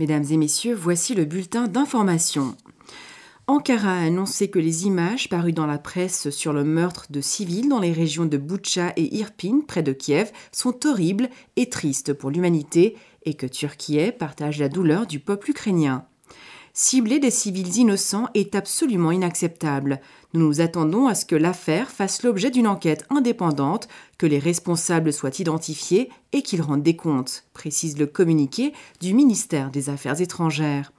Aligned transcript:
Mesdames 0.00 0.24
et 0.30 0.38
messieurs, 0.38 0.74
voici 0.74 1.14
le 1.14 1.26
bulletin 1.26 1.68
d'information. 1.68 2.56
Ankara 3.46 3.98
a 3.98 4.06
annoncé 4.06 4.48
que 4.48 4.58
les 4.58 4.86
images 4.86 5.28
parues 5.28 5.52
dans 5.52 5.66
la 5.66 5.76
presse 5.76 6.30
sur 6.30 6.54
le 6.54 6.64
meurtre 6.64 7.08
de 7.10 7.20
civils 7.20 7.68
dans 7.68 7.80
les 7.80 7.92
régions 7.92 8.24
de 8.24 8.38
Boucha 8.38 8.94
et 8.96 9.14
Irpin, 9.14 9.60
près 9.68 9.82
de 9.82 9.92
Kiev, 9.92 10.32
sont 10.52 10.86
horribles 10.86 11.28
et 11.56 11.68
tristes 11.68 12.14
pour 12.14 12.30
l'humanité 12.30 12.96
et 13.26 13.34
que 13.34 13.44
Turquie 13.44 14.10
partage 14.18 14.58
la 14.58 14.70
douleur 14.70 15.06
du 15.06 15.20
peuple 15.20 15.50
ukrainien. 15.50 16.06
Cibler 16.72 17.18
des 17.18 17.30
civils 17.30 17.76
innocents 17.76 18.28
est 18.32 18.54
absolument 18.54 19.10
inacceptable. 19.10 20.00
Nous 20.32 20.46
nous 20.46 20.60
attendons 20.60 21.08
à 21.08 21.16
ce 21.16 21.24
que 21.24 21.34
l'affaire 21.34 21.90
fasse 21.90 22.22
l'objet 22.22 22.50
d'une 22.50 22.68
enquête 22.68 23.04
indépendante, 23.10 23.88
que 24.16 24.26
les 24.26 24.38
responsables 24.38 25.12
soient 25.12 25.40
identifiés 25.40 26.08
et 26.32 26.42
qu'ils 26.42 26.62
rendent 26.62 26.84
des 26.84 26.94
comptes, 26.94 27.44
précise 27.52 27.98
le 27.98 28.06
communiqué 28.06 28.72
du 29.00 29.12
ministère 29.12 29.70
des 29.70 29.90
Affaires 29.90 30.20
étrangères. 30.20 30.92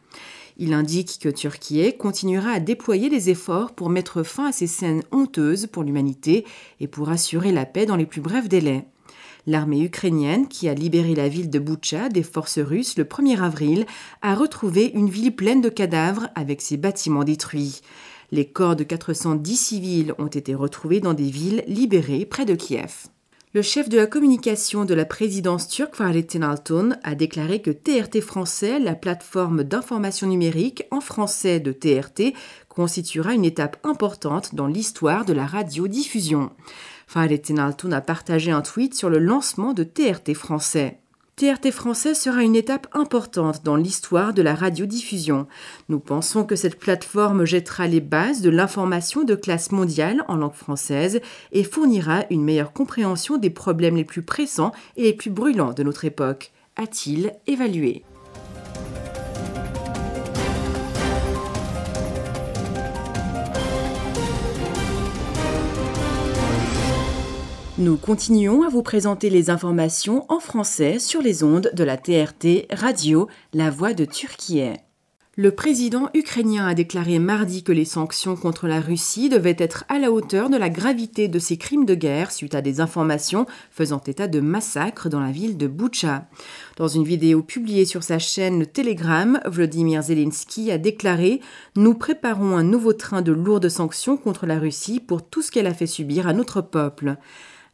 Il 0.57 0.73
indique 0.73 1.19
que 1.21 1.29
Turquie 1.29 1.95
continuera 1.97 2.51
à 2.51 2.59
déployer 2.59 3.09
des 3.09 3.29
efforts 3.29 3.71
pour 3.71 3.89
mettre 3.89 4.21
fin 4.21 4.47
à 4.47 4.51
ces 4.51 4.67
scènes 4.67 5.03
honteuses 5.11 5.67
pour 5.67 5.83
l'humanité 5.83 6.45
et 6.81 6.87
pour 6.87 7.09
assurer 7.09 7.53
la 7.53 7.65
paix 7.65 7.85
dans 7.85 7.95
les 7.95 8.05
plus 8.05 8.21
brefs 8.21 8.49
délais. 8.49 8.85
L'armée 9.47 9.81
ukrainienne, 9.81 10.47
qui 10.47 10.67
a 10.69 10.73
libéré 10.73 11.15
la 11.15 11.29
ville 11.29 11.49
de 11.49 11.57
Boucha 11.57 12.09
des 12.09 12.21
forces 12.21 12.59
russes 12.59 12.97
le 12.97 13.05
1er 13.05 13.39
avril, 13.39 13.85
a 14.21 14.35
retrouvé 14.35 14.91
une 14.93 15.09
ville 15.09 15.35
pleine 15.35 15.61
de 15.61 15.69
cadavres 15.69 16.27
avec 16.35 16.61
ses 16.61 16.77
bâtiments 16.77 17.23
détruits. 17.23 17.81
Les 18.33 18.45
corps 18.45 18.77
de 18.77 18.85
410 18.85 19.57
civils 19.57 20.13
ont 20.17 20.27
été 20.27 20.55
retrouvés 20.55 21.01
dans 21.01 21.13
des 21.13 21.29
villes 21.29 21.63
libérées 21.67 22.25
près 22.25 22.45
de 22.45 22.55
Kiev. 22.55 23.07
Le 23.53 23.61
chef 23.61 23.89
de 23.89 23.97
la 23.97 24.07
communication 24.07 24.85
de 24.85 24.93
la 24.93 25.03
présidence 25.03 25.67
turque, 25.67 25.97
Fahrettin 25.97 26.41
Altun, 26.41 26.97
a 27.03 27.15
déclaré 27.15 27.61
que 27.61 27.71
TRT 27.71 28.21
Français, 28.21 28.79
la 28.79 28.95
plateforme 28.95 29.65
d'information 29.65 30.27
numérique 30.27 30.85
en 30.89 31.01
français 31.01 31.59
de 31.59 31.73
TRT, 31.73 32.33
constituera 32.69 33.33
une 33.33 33.43
étape 33.43 33.75
importante 33.83 34.55
dans 34.55 34.67
l'histoire 34.67 35.25
de 35.25 35.33
la 35.33 35.45
radiodiffusion. 35.45 36.51
Fahrettin 37.07 37.57
Altun 37.57 37.91
a 37.91 37.99
partagé 37.99 38.51
un 38.51 38.61
tweet 38.61 38.93
sur 38.93 39.09
le 39.09 39.19
lancement 39.19 39.73
de 39.73 39.83
TRT 39.83 40.33
Français. 40.33 41.01
TRT 41.41 41.71
français 41.71 42.13
sera 42.13 42.43
une 42.43 42.55
étape 42.55 42.85
importante 42.93 43.63
dans 43.63 43.75
l'histoire 43.75 44.31
de 44.31 44.43
la 44.43 44.53
radiodiffusion. 44.53 45.47
Nous 45.89 45.99
pensons 45.99 46.43
que 46.43 46.55
cette 46.55 46.77
plateforme 46.77 47.45
jettera 47.45 47.87
les 47.87 47.99
bases 47.99 48.41
de 48.41 48.51
l'information 48.51 49.23
de 49.23 49.33
classe 49.33 49.71
mondiale 49.71 50.23
en 50.27 50.35
langue 50.35 50.53
française 50.53 51.19
et 51.51 51.63
fournira 51.63 52.25
une 52.29 52.43
meilleure 52.43 52.73
compréhension 52.73 53.39
des 53.39 53.49
problèmes 53.49 53.95
les 53.95 54.05
plus 54.05 54.21
pressants 54.21 54.71
et 54.97 55.01
les 55.01 55.13
plus 55.13 55.31
brûlants 55.31 55.73
de 55.73 55.81
notre 55.81 56.05
époque, 56.05 56.51
a-t-il 56.75 57.33
évalué. 57.47 58.03
Nous 67.81 67.97
continuons 67.97 68.61
à 68.61 68.69
vous 68.69 68.83
présenter 68.83 69.31
les 69.31 69.49
informations 69.49 70.31
en 70.31 70.39
français 70.39 70.99
sur 70.99 71.19
les 71.19 71.41
ondes 71.41 71.71
de 71.73 71.83
la 71.83 71.97
TRT 71.97 72.67
Radio 72.69 73.27
La 73.53 73.71
Voix 73.71 73.95
de 73.95 74.05
Turquie. 74.05 74.61
Le 75.35 75.49
président 75.49 76.09
ukrainien 76.13 76.67
a 76.67 76.75
déclaré 76.75 77.17
mardi 77.17 77.63
que 77.63 77.71
les 77.71 77.85
sanctions 77.85 78.35
contre 78.35 78.67
la 78.67 78.81
Russie 78.81 79.29
devaient 79.29 79.55
être 79.57 79.83
à 79.89 79.97
la 79.97 80.11
hauteur 80.11 80.51
de 80.51 80.57
la 80.57 80.69
gravité 80.69 81.27
de 81.27 81.39
ces 81.39 81.57
crimes 81.57 81.85
de 81.85 81.95
guerre 81.95 82.31
suite 82.31 82.53
à 82.53 82.61
des 82.61 82.81
informations 82.81 83.47
faisant 83.71 84.01
état 84.05 84.27
de 84.27 84.41
massacres 84.41 85.09
dans 85.09 85.19
la 85.19 85.31
ville 85.31 85.57
de 85.57 85.65
Boucha. 85.65 86.27
Dans 86.77 86.87
une 86.87 87.03
vidéo 87.03 87.41
publiée 87.41 87.85
sur 87.85 88.03
sa 88.03 88.19
chaîne 88.19 88.67
Telegram, 88.67 89.39
Vladimir 89.45 90.03
Zelensky 90.03 90.69
a 90.69 90.77
déclaré 90.77 91.41
Nous 91.75 91.95
préparons 91.95 92.55
un 92.55 92.63
nouveau 92.63 92.93
train 92.93 93.23
de 93.23 93.31
lourdes 93.31 93.69
sanctions 93.69 94.17
contre 94.17 94.45
la 94.45 94.59
Russie 94.59 94.99
pour 94.99 95.27
tout 95.27 95.41
ce 95.41 95.49
qu'elle 95.49 95.65
a 95.65 95.73
fait 95.73 95.87
subir 95.87 96.27
à 96.27 96.33
notre 96.33 96.61
peuple 96.61 97.17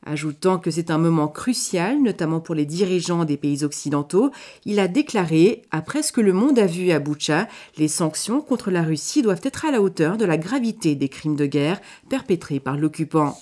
ajoutant 0.06 0.58
que 0.58 0.72
c'est 0.72 0.92
un 0.92 0.98
moment 0.98 1.28
crucial, 1.28 2.02
notamment 2.02 2.40
pour 2.40 2.56
les 2.56 2.66
dirigeants 2.66 3.26
des 3.26 3.38
pays 3.38 3.64
occidentaux, 3.64 4.32
il 4.66 4.80
a 4.80 4.88
déclaré 4.88 5.64
Après 5.72 6.02
ce 6.02 6.12
que 6.12 6.22
le 6.22 6.34
monde 6.34 6.60
a 6.60 6.66
vu 6.66 6.92
à 6.92 7.00
Boucha, 7.00 7.48
les 7.78 7.88
sanctions 7.88 8.42
contre 8.42 8.72
la 8.72 8.84
Russie 8.84 9.22
doivent 9.22 9.42
être 9.44 9.66
à 9.66 9.72
la 9.72 9.82
hauteur 9.82 10.18
de 10.18 10.26
la 10.26 10.38
gravité 10.38 10.96
des 10.96 11.10
crimes 11.10 11.36
de 11.36 11.46
guerre 11.46 11.82
perpétrés 12.10 12.60
par 12.60 12.78
l'occupant. 12.78 13.38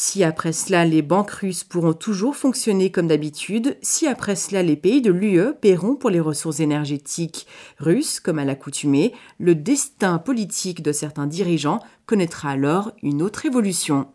Si 0.00 0.22
après 0.22 0.52
cela 0.52 0.84
les 0.84 1.02
banques 1.02 1.32
russes 1.32 1.64
pourront 1.64 1.92
toujours 1.92 2.36
fonctionner 2.36 2.92
comme 2.92 3.08
d'habitude, 3.08 3.76
si 3.82 4.06
après 4.06 4.36
cela 4.36 4.62
les 4.62 4.76
pays 4.76 5.02
de 5.02 5.10
l'UE 5.10 5.54
paieront 5.60 5.96
pour 5.96 6.10
les 6.10 6.20
ressources 6.20 6.60
énergétiques 6.60 7.48
russes 7.78 8.20
comme 8.20 8.38
à 8.38 8.44
l'accoutumée, 8.44 9.12
le 9.40 9.56
destin 9.56 10.18
politique 10.18 10.82
de 10.82 10.92
certains 10.92 11.26
dirigeants 11.26 11.80
connaîtra 12.06 12.50
alors 12.50 12.92
une 13.02 13.22
autre 13.22 13.44
évolution. 13.44 14.06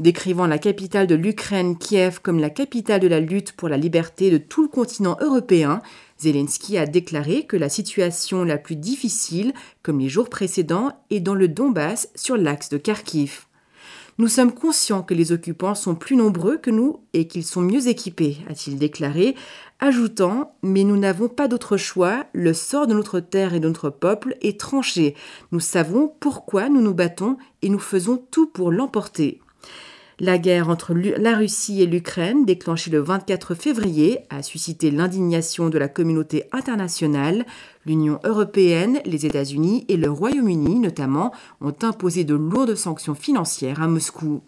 Décrivant 0.00 0.48
la 0.48 0.58
capitale 0.58 1.06
de 1.06 1.14
l'Ukraine, 1.14 1.78
Kiev, 1.78 2.18
comme 2.20 2.40
la 2.40 2.50
capitale 2.50 3.00
de 3.00 3.06
la 3.06 3.20
lutte 3.20 3.52
pour 3.52 3.68
la 3.68 3.76
liberté 3.76 4.28
de 4.32 4.38
tout 4.38 4.62
le 4.62 4.68
continent 4.68 5.16
européen, 5.20 5.82
Zelensky 6.18 6.76
a 6.78 6.86
déclaré 6.86 7.46
que 7.46 7.56
la 7.56 7.68
situation 7.68 8.42
la 8.42 8.58
plus 8.58 8.74
difficile, 8.74 9.52
comme 9.84 10.00
les 10.00 10.08
jours 10.08 10.28
précédents, 10.28 10.90
est 11.10 11.20
dans 11.20 11.36
le 11.36 11.46
Donbass 11.46 12.08
sur 12.16 12.36
l'axe 12.36 12.70
de 12.70 12.76
Kharkiv. 12.76 13.46
Nous 14.18 14.26
sommes 14.26 14.52
conscients 14.52 15.02
que 15.02 15.14
les 15.14 15.30
occupants 15.30 15.76
sont 15.76 15.94
plus 15.94 16.16
nombreux 16.16 16.56
que 16.56 16.70
nous 16.70 17.00
et 17.12 17.28
qu'ils 17.28 17.44
sont 17.44 17.60
mieux 17.60 17.86
équipés, 17.86 18.38
a-t-il 18.48 18.78
déclaré, 18.78 19.36
ajoutant 19.78 20.56
Mais 20.62 20.82
nous 20.82 20.96
n'avons 20.96 21.28
pas 21.28 21.46
d'autre 21.46 21.76
choix, 21.76 22.24
le 22.32 22.52
sort 22.52 22.88
de 22.88 22.94
notre 22.94 23.20
terre 23.20 23.54
et 23.54 23.60
de 23.60 23.68
notre 23.68 23.90
peuple 23.90 24.36
est 24.40 24.58
tranché. 24.58 25.14
Nous 25.52 25.60
savons 25.60 26.12
pourquoi 26.18 26.68
nous 26.68 26.80
nous 26.80 26.94
battons 26.94 27.36
et 27.62 27.68
nous 27.68 27.78
faisons 27.78 28.16
tout 28.16 28.48
pour 28.48 28.72
l'emporter. 28.72 29.40
La 30.20 30.38
guerre 30.38 30.68
entre 30.68 30.94
la 30.94 31.36
Russie 31.36 31.82
et 31.82 31.86
l'Ukraine, 31.86 32.44
déclenchée 32.44 32.90
le 32.90 33.00
24 33.00 33.56
février, 33.56 34.20
a 34.30 34.44
suscité 34.44 34.92
l'indignation 34.92 35.70
de 35.70 35.78
la 35.78 35.88
communauté 35.88 36.44
internationale. 36.52 37.44
L'Union 37.84 38.20
européenne, 38.22 39.00
les 39.06 39.26
États-Unis 39.26 39.84
et 39.88 39.96
le 39.96 40.08
Royaume-Uni 40.08 40.78
notamment 40.78 41.32
ont 41.60 41.74
imposé 41.82 42.22
de 42.22 42.36
lourdes 42.36 42.76
sanctions 42.76 43.16
financières 43.16 43.82
à 43.82 43.88
Moscou. 43.88 44.42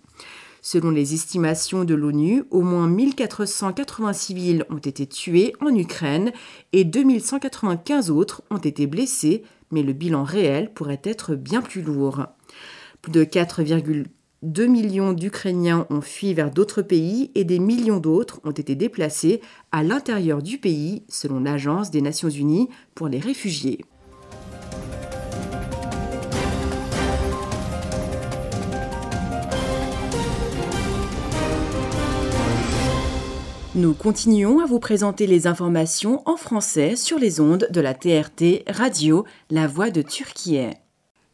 Selon 0.63 0.91
les 0.91 1.15
estimations 1.15 1.85
de 1.85 1.95
l'ONU, 1.95 2.45
au 2.53 2.63
moins 2.63 2.87
1480 2.87 4.13
civils 4.13 4.65
ont 4.71 4.79
été 4.79 5.07
tués 5.07 5.53
en 5.61 5.75
Ukraine 5.75 6.31
et 6.73 6.85
2195 6.85 8.11
autres 8.11 8.43
ont 8.51 8.59
été 8.59 8.87
blessés, 8.87 9.43
mais 9.73 9.83
le 9.83 9.93
bilan 9.93 10.23
réel 10.23 10.73
pourrait 10.73 11.03
être 11.03 11.35
bien 11.35 11.61
plus 11.61 11.83
lourd. 11.83 12.27
Plus 13.03 13.11
de 13.11 13.25
2 14.47 14.67
millions 14.67 15.13
d'Ukrainiens 15.13 15.89
ont 15.91 16.01
fui 16.01 16.33
vers 16.33 16.53
d'autres 16.53 16.81
pays 16.81 17.33
et 17.35 17.43
des 17.43 17.59
millions 17.59 17.99
d'autres 17.99 18.41
ont 18.45 18.53
été 18.53 18.77
déplacés 18.77 19.41
à 19.73 19.83
l'intérieur 19.83 20.41
du 20.41 20.59
pays, 20.59 21.03
selon 21.09 21.41
l'Agence 21.41 21.91
des 21.91 22.01
Nations 22.01 22.31
Unies 22.31 22.69
pour 22.95 23.09
les 23.09 23.19
réfugiés. 23.19 23.85
Nous 33.75 33.95
continuons 33.95 34.61
à 34.61 34.67
vous 34.67 34.79
présenter 34.79 35.27
les 35.27 35.49
informations 35.49 36.23
en 36.25 36.37
français 36.37 36.95
sur 36.95 37.19
les 37.19 37.41
ondes 37.41 37.67
de 37.71 37.81
la 37.81 37.95
TRT 37.95 38.63
Radio 38.69 39.27
La 39.51 39.67
Voix 39.67 39.91
de 39.91 40.03
Turquie. 40.03 40.69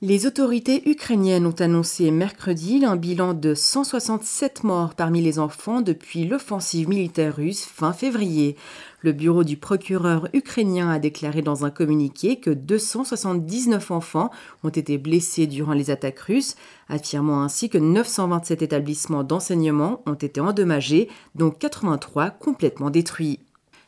Les 0.05 0.27
autorités 0.27 0.91
ukrainiennes 0.91 1.47
ont 1.47 1.55
annoncé 1.61 2.11
mercredi 2.11 2.85
un 2.85 2.97
bilan 2.97 3.35
de 3.35 3.55
167 3.55 4.65
morts 4.65 4.97
parmi 4.97 5.21
les 5.23 5.39
enfants 5.39 5.81
depuis 5.81 6.27
l'offensive 6.27 6.89
militaire 6.89 7.37
russe 7.37 7.65
fin 7.65 7.93
février. 7.93 8.57
Le 9.03 9.13
bureau 9.13 9.45
du 9.45 9.57
procureur 9.57 10.27
ukrainien 10.33 10.91
a 10.91 10.99
déclaré 10.99 11.41
dans 11.41 11.65
un 11.65 11.71
communiqué 11.71 12.41
que 12.41 12.51
279 12.51 13.93
enfants 13.93 14.33
ont 14.65 14.71
été 14.71 14.99
blessés 14.99 15.47
durant 15.47 15.73
les 15.73 15.91
attaques 15.91 16.19
russes, 16.19 16.57
affirmant 16.89 17.41
ainsi 17.41 17.71
que 17.71 17.79
927 17.79 18.61
établissements 18.61 19.23
d'enseignement 19.23 20.03
ont 20.07 20.15
été 20.15 20.41
endommagés, 20.41 21.11
dont 21.37 21.53
83 21.53 22.31
complètement 22.31 22.91
détruits. 22.91 23.42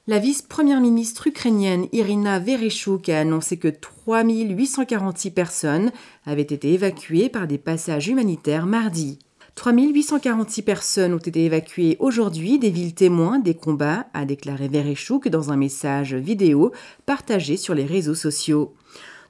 La 0.07 0.19
vice-première 0.19 0.83
ministre 0.83 1.29
ukrainienne 1.29 1.87
Irina 1.93 2.39
Vereshchuk 2.39 3.09
a 3.09 3.21
annoncé 3.21 3.57
que 3.57 3.69
3846 3.69 5.31
personnes 5.31 5.93
avaient 6.27 6.43
été 6.43 6.75
évacuées 6.75 7.31
par 7.31 7.47
des 7.47 7.57
passages 7.57 8.09
humanitaires 8.09 8.67
mardi. 8.67 9.19
3846 9.55 10.61
personnes 10.61 11.15
ont 11.15 11.17
été 11.17 11.47
évacuées 11.47 11.97
aujourd'hui 12.01 12.59
des 12.59 12.69
villes 12.69 12.93
témoins 12.93 13.39
des 13.39 13.55
combats, 13.55 14.05
a 14.13 14.27
déclaré 14.27 14.69
Vereshchuk 14.69 15.29
dans 15.29 15.51
un 15.53 15.57
message 15.57 16.15
vidéo 16.15 16.73
partagé 17.07 17.57
sur 17.57 17.75
les 17.75 17.87
réseaux 17.87 18.15
sociaux. 18.15 18.75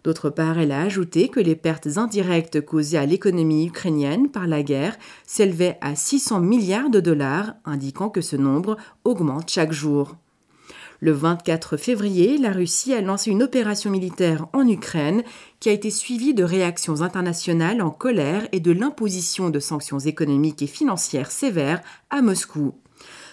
D'autre 0.02 0.28
part, 0.28 0.58
elle 0.58 0.72
a 0.72 0.82
ajouté 0.82 1.28
que 1.28 1.38
les 1.38 1.54
pertes 1.54 1.98
indirectes 1.98 2.60
causées 2.60 2.98
à 2.98 3.06
l'économie 3.06 3.68
ukrainienne 3.68 4.28
par 4.28 4.48
la 4.48 4.64
guerre 4.64 4.98
s'élevaient 5.24 5.78
à 5.80 5.94
600 5.94 6.40
milliards 6.40 6.90
de 6.90 6.98
dollars, 6.98 7.54
indiquant 7.64 8.10
que 8.10 8.20
ce 8.20 8.34
nombre 8.34 8.76
augmente 9.04 9.48
chaque 9.50 9.72
jour. 9.72 10.16
Le 11.00 11.12
24 11.12 11.76
février, 11.76 12.38
la 12.38 12.52
Russie 12.52 12.94
a 12.94 13.00
lancé 13.00 13.31
une 13.31 13.43
opération 13.43 13.91
militaire 13.91 14.46
en 14.52 14.67
Ukraine 14.67 15.23
qui 15.61 15.69
a 15.69 15.73
été 15.73 15.91
suivie 15.91 16.35
de 16.35 16.44
réactions 16.44 17.02
internationales 17.02 17.82
en 17.82 17.91
colère 17.91 18.46
et 18.52 18.61
de 18.61 18.73
l'imposition 18.73 19.50
de 19.50 19.61
sanctions 19.61 19.99
économiques 19.99 20.62
et 20.62 20.67
financières 20.67 21.31
sévères 21.31 21.82
à 22.11 22.23
Moscou. 22.23 22.75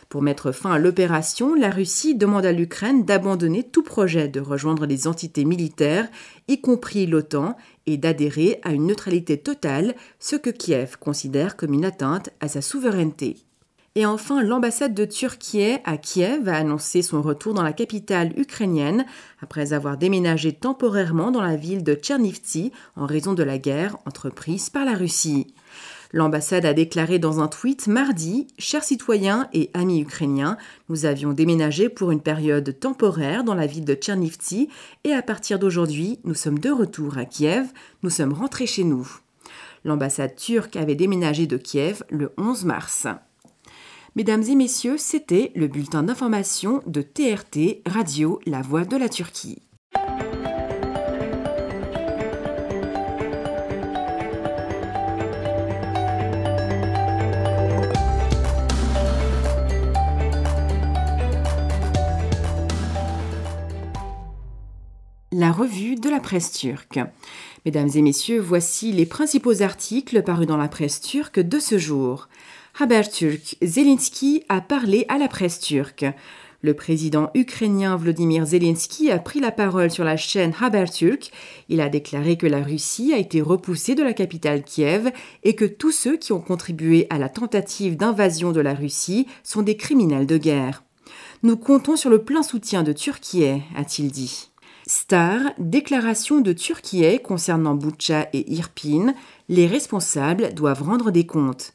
Pour 0.10 0.22
mettre 0.22 0.52
fin 0.52 0.72
à 0.72 0.78
l'opération, 0.78 1.56
la 1.56 1.70
Russie 1.70 2.16
demande 2.16 2.46
à 2.46 2.52
l'Ukraine 2.52 3.06
d'abandonner 3.06 3.64
tout 3.64 3.82
projet 3.82 4.28
de 4.28 4.42
rejoindre 4.42 4.86
les 4.86 5.08
entités 5.08 5.46
militaires, 5.46 6.10
y 6.50 6.60
compris 6.60 7.06
l'OTAN, 7.06 7.56
et 7.86 7.96
d'adhérer 7.96 8.60
à 8.64 8.74
une 8.74 8.88
neutralité 8.88 9.38
totale, 9.38 9.96
ce 10.20 10.36
que 10.36 10.50
Kiev 10.50 10.98
considère 11.00 11.56
comme 11.56 11.74
une 11.74 11.86
atteinte 11.86 12.30
à 12.42 12.50
sa 12.50 12.62
souveraineté. 12.62 13.38
Et 13.96 14.06
enfin, 14.06 14.42
l'ambassade 14.42 14.94
de 14.94 15.04
Turquie 15.04 15.78
à 15.84 15.98
Kiev 15.98 16.48
a 16.48 16.56
annoncé 16.56 17.02
son 17.02 17.22
retour 17.22 17.54
dans 17.54 17.62
la 17.62 17.74
capitale 17.74 18.32
ukrainienne 18.40 19.06
après 19.42 19.74
avoir 19.74 19.98
déménagé 19.98 20.54
temporairement 20.54 21.30
dans 21.30 21.42
la 21.42 21.58
ville 21.58 21.84
de 21.84 21.94
Tchernivtsi 21.94 22.72
en 22.96 23.06
raison 23.06 23.34
de 23.34 23.44
la 23.44 23.58
guerre 23.58 23.98
entreprise 24.06 24.70
par 24.70 24.86
la 24.86 24.94
Russie. 24.94 25.54
L'ambassade 26.14 26.66
a 26.66 26.74
déclaré 26.74 27.20
dans 27.20 27.42
un 27.42 27.50
tweet 27.50 27.88
mardi 27.88 28.48
Chers 28.58 28.86
citoyens 28.86 29.50
et 29.52 29.70
amis 29.74 30.00
ukrainiens, 30.00 30.58
nous 30.88 31.04
avions 31.06 31.34
déménagé 31.34 31.90
pour 31.90 32.12
une 32.12 32.22
période 32.22 32.80
temporaire 32.80 33.44
dans 33.44 33.56
la 33.56 33.68
ville 33.68 33.86
de 33.86 33.96
Tchernivtsi 33.96 34.70
et 35.04 35.12
à 35.12 35.22
partir 35.22 35.60
d'aujourd'hui, 35.60 36.20
nous 36.24 36.34
sommes 36.34 36.60
de 36.60 36.70
retour 36.70 37.18
à 37.18 37.26
Kiev, 37.26 37.68
nous 38.04 38.10
sommes 38.10 38.34
rentrés 38.34 38.68
chez 38.68 38.86
nous. 38.86 39.20
L'ambassade 39.84 40.38
turque 40.38 40.78
avait 40.78 40.96
déménagé 40.96 41.46
de 41.46 41.58
Kiev 41.58 42.04
le 42.10 42.32
11 42.38 42.64
mars. 42.64 43.08
Mesdames 44.18 44.44
et 44.44 44.56
messieurs, 44.56 44.98
c'était 44.98 45.54
le 45.56 45.70
bulletin 45.70 46.04
d'information 46.04 46.84
de 46.86 47.02
TRT 47.02 47.82
Radio 47.86 48.42
La 48.46 48.62
Voix 48.62 48.84
de 48.84 48.98
la 48.98 49.08
Turquie. 49.08 49.62
La 65.32 65.54
revue 65.54 65.96
de 65.96 66.10
la 66.10 66.20
presse 66.20 66.52
turque. 66.52 67.00
Mesdames 67.66 67.90
et 67.96 68.02
messieurs, 68.02 68.42
voici 68.42 68.92
les 68.92 69.06
principaux 69.06 69.62
articles 69.62 70.22
parus 70.22 70.48
dans 70.48 70.58
la 70.58 70.68
presse 70.68 71.00
turque 71.00 71.40
de 71.40 71.60
ce 71.60 71.78
jour. 71.78 72.28
Haberturk, 72.80 73.58
Zelensky 73.62 74.44
a 74.50 74.62
parlé 74.62 75.06
à 75.10 75.18
la 75.18 75.28
presse 75.28 75.60
turque. 75.60 76.06
Le 76.62 76.74
président 76.74 77.32
ukrainien 77.34 77.96
Vladimir 77.96 78.46
Zelensky 78.46 79.12
a 79.12 79.20
pris 79.20 79.40
la 79.40 79.52
parole 79.52 79.92
sur 79.92 80.04
la 80.04 80.16
chaîne 80.16 80.54
Haberturk. 80.60 81.32
Il 81.70 81.82
a 81.82 81.90
déclaré 81.90 82.38
que 82.38 82.48
la 82.48 82.64
Russie 82.64 83.14
a 83.14 83.18
été 83.18 83.42
repoussée 83.42 83.96
de 83.96 84.04
la 84.04 84.14
capitale 84.14 84.64
Kiev 84.64 85.12
et 85.44 85.56
que 85.56 85.66
tous 85.66 85.92
ceux 85.92 86.18
qui 86.18 86.34
ont 86.34 86.40
contribué 86.40 87.08
à 87.10 87.18
la 87.18 87.30
tentative 87.30 87.98
d'invasion 87.98 88.52
de 88.52 88.62
la 88.62 88.74
Russie 88.74 89.28
sont 89.44 89.64
des 89.64 89.76
criminels 89.76 90.28
de 90.28 90.38
guerre. 90.38 90.84
Nous 91.44 91.58
comptons 91.58 91.98
sur 91.98 92.10
le 92.10 92.24
plein 92.24 92.44
soutien 92.44 92.84
de 92.84 92.94
Turquie, 92.94 93.62
a-t-il 93.76 94.12
dit. 94.12 94.50
Star, 94.88 95.40
déclaration 95.58 96.42
de 96.42 96.54
Turquie 96.54 97.20
concernant 97.24 97.76
Boucha 97.76 98.28
et 98.34 98.52
Irpin, 98.52 99.14
les 99.50 99.68
responsables 99.68 100.54
doivent 100.54 100.84
rendre 100.84 101.12
des 101.12 101.26
comptes. 101.26 101.74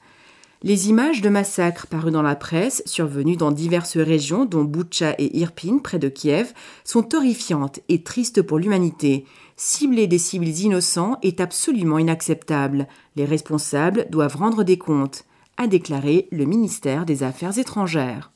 Les 0.67 0.89
images 0.89 1.21
de 1.21 1.29
massacres 1.29 1.87
parues 1.87 2.11
dans 2.11 2.23
la 2.23 2.35
presse, 2.35 2.83
survenues 2.87 3.37
dans 3.37 3.53
diverses 3.53 3.99
régions, 3.99 4.47
dont 4.47 4.65
Boucha 4.65 5.15
et 5.17 5.39
Irpin, 5.39 5.79
près 5.79 6.01
de 6.01 6.09
Kiev, 6.09 6.55
sont 6.83 7.15
horrifiantes 7.15 7.79
et 7.89 8.03
tristes 8.03 8.43
pour 8.43 8.59
l'humanité. 8.59 9.27
Cibler 9.55 10.09
des 10.09 10.19
civils 10.19 10.63
innocents 10.63 11.19
est 11.23 11.41
absolument 11.41 12.01
inacceptable. 12.01 12.89
Les 13.15 13.27
responsables 13.27 14.07
doivent 14.11 14.35
rendre 14.35 14.65
des 14.65 14.77
comptes, 14.77 15.23
a 15.57 15.69
déclaré 15.69 16.27
le 16.33 16.47
ministère 16.47 17.07
des 17.07 17.23
Affaires 17.23 17.57
étrangères. 17.59 18.33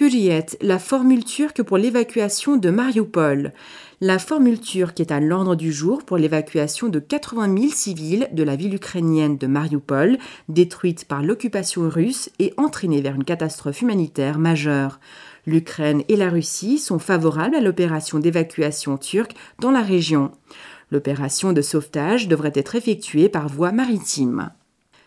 Hurriyet, 0.00 0.46
la 0.60 0.80
formule 0.80 1.24
turque 1.24 1.62
pour 1.62 1.78
l'évacuation 1.78 2.56
de 2.56 2.68
Mariupol. 2.68 3.52
La 4.00 4.18
formule 4.18 4.60
turque 4.60 4.98
est 4.98 5.12
à 5.12 5.20
l'ordre 5.20 5.54
du 5.54 5.72
jour 5.72 6.02
pour 6.02 6.16
l'évacuation 6.16 6.88
de 6.88 6.98
80 6.98 7.56
000 7.56 7.72
civils 7.72 8.28
de 8.32 8.42
la 8.42 8.56
ville 8.56 8.74
ukrainienne 8.74 9.38
de 9.38 9.46
Mariupol, 9.46 10.18
détruite 10.48 11.04
par 11.04 11.22
l'occupation 11.22 11.88
russe 11.88 12.28
et 12.40 12.54
entraînée 12.56 13.02
vers 13.02 13.14
une 13.14 13.22
catastrophe 13.22 13.82
humanitaire 13.82 14.40
majeure. 14.40 14.98
L'Ukraine 15.46 16.02
et 16.08 16.16
la 16.16 16.28
Russie 16.28 16.78
sont 16.78 16.98
favorables 16.98 17.54
à 17.54 17.60
l'opération 17.60 18.18
d'évacuation 18.18 18.98
turque 18.98 19.36
dans 19.60 19.70
la 19.70 19.82
région. 19.82 20.32
L'opération 20.90 21.52
de 21.52 21.62
sauvetage 21.62 22.26
devrait 22.26 22.52
être 22.56 22.74
effectuée 22.74 23.28
par 23.28 23.48
voie 23.48 23.70
maritime. 23.70 24.50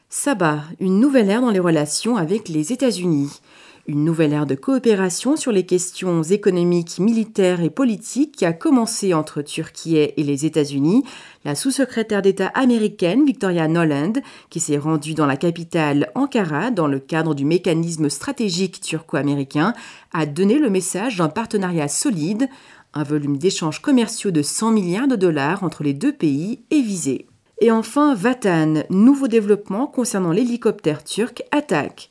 Sabah, 0.07 0.63
une 0.79 1.01
nouvelle 1.01 1.29
ère 1.29 1.41
dans 1.41 1.51
les 1.51 1.59
relations 1.59 2.15
avec 2.15 2.47
les 2.47 2.71
États-Unis 2.71 3.41
une 3.87 4.03
nouvelle 4.03 4.33
ère 4.33 4.45
de 4.45 4.55
coopération 4.55 5.37
sur 5.37 5.53
les 5.53 5.65
questions 5.65 6.21
économiques, 6.21 6.99
militaires 6.99 7.61
et 7.61 7.69
politiques 7.69 8.35
qui 8.35 8.45
a 8.45 8.51
commencé 8.51 9.13
entre 9.13 9.41
Turquie 9.41 9.95
et 9.95 10.23
les 10.23 10.45
États-Unis. 10.45 11.05
La 11.45 11.55
sous-secrétaire 11.55 12.21
d'État 12.21 12.47
américaine 12.47 13.25
Victoria 13.25 13.69
Noland, 13.69 14.13
qui 14.49 14.59
s'est 14.59 14.77
rendue 14.77 15.13
dans 15.13 15.25
la 15.25 15.37
capitale 15.37 16.11
Ankara 16.15 16.69
dans 16.69 16.87
le 16.87 16.99
cadre 16.99 17.33
du 17.33 17.45
mécanisme 17.45 18.09
stratégique 18.09 18.81
turco-américain, 18.81 19.73
a 20.11 20.25
donné 20.25 20.59
le 20.59 20.69
message 20.69 21.15
d'un 21.17 21.29
partenariat 21.29 21.87
solide, 21.87 22.49
un 22.93 23.03
volume 23.03 23.37
d'échanges 23.37 23.81
commerciaux 23.81 24.31
de 24.31 24.41
100 24.41 24.71
milliards 24.71 25.07
de 25.07 25.15
dollars 25.15 25.63
entre 25.63 25.83
les 25.83 25.93
deux 25.93 26.13
pays 26.13 26.59
est 26.71 26.81
visé. 26.81 27.27
Et 27.61 27.71
enfin, 27.71 28.13
Vatan, 28.15 28.83
nouveau 28.89 29.29
développement 29.29 29.87
concernant 29.87 30.31
l'hélicoptère 30.31 31.03
turc 31.03 31.43
Attack. 31.51 32.09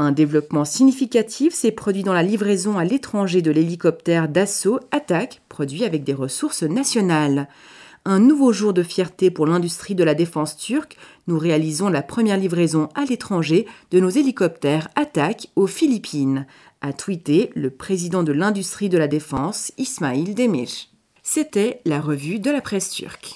Un 0.00 0.12
développement 0.12 0.64
significatif 0.64 1.52
s'est 1.52 1.72
produit 1.72 2.04
dans 2.04 2.12
la 2.12 2.22
livraison 2.22 2.78
à 2.78 2.84
l'étranger 2.84 3.42
de 3.42 3.50
l'hélicoptère 3.50 4.28
d'assaut 4.28 4.78
Attack, 4.92 5.42
produit 5.48 5.84
avec 5.84 6.04
des 6.04 6.14
ressources 6.14 6.62
nationales. 6.62 7.48
Un 8.04 8.20
nouveau 8.20 8.52
jour 8.52 8.72
de 8.72 8.84
fierté 8.84 9.32
pour 9.32 9.44
l'industrie 9.44 9.96
de 9.96 10.04
la 10.04 10.14
défense 10.14 10.56
turque, 10.56 10.96
nous 11.26 11.36
réalisons 11.36 11.88
la 11.88 12.02
première 12.02 12.36
livraison 12.36 12.88
à 12.94 13.06
l'étranger 13.06 13.66
de 13.90 13.98
nos 13.98 14.08
hélicoptères 14.08 14.86
Attack 14.94 15.48
aux 15.56 15.66
Philippines, 15.66 16.46
a 16.80 16.92
tweeté 16.92 17.50
le 17.56 17.70
président 17.70 18.22
de 18.22 18.30
l'industrie 18.30 18.88
de 18.88 18.98
la 18.98 19.08
défense, 19.08 19.72
Ismail 19.78 20.32
Demir. 20.32 20.68
C'était 21.24 21.80
la 21.84 22.00
revue 22.00 22.38
de 22.38 22.52
la 22.52 22.60
presse 22.60 22.90
turque. 22.90 23.34